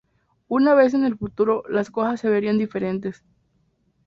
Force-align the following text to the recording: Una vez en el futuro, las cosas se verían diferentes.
Una 0.47 0.73
vez 0.73 0.95
en 0.95 1.05
el 1.05 1.15
futuro, 1.15 1.61
las 1.69 1.91
cosas 1.91 2.19
se 2.19 2.27
verían 2.27 2.57
diferentes. 2.57 3.23